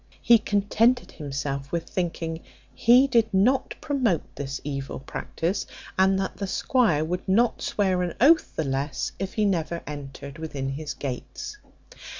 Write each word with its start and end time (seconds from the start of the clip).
He 0.23 0.39
contented 0.39 1.11
himself 1.11 1.71
with 1.71 1.83
thinking 1.87 2.41
he 2.73 3.05
did 3.05 3.31
not 3.31 3.75
promote 3.81 4.23
this 4.35 4.59
evil 4.63 4.97
practice, 4.99 5.67
and 5.95 6.19
that 6.19 6.37
the 6.37 6.47
squire 6.47 7.05
would 7.05 7.27
not 7.29 7.61
swear 7.61 8.01
an 8.01 8.15
oath 8.19 8.55
the 8.55 8.63
less, 8.63 9.11
if 9.19 9.35
he 9.35 9.45
never 9.45 9.83
entered 9.85 10.39
within 10.39 10.69
his 10.69 10.95
gates. 10.95 11.59